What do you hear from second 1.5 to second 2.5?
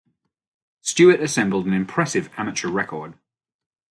an impressive